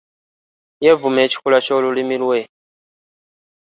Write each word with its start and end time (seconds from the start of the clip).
Yeevuma 0.83 1.19
ekikula 1.25 1.57
ky’olulimi 1.65 2.17
lwe. 2.21 2.39